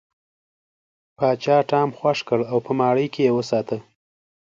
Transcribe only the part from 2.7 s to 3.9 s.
ماڼۍ کې یې وساته.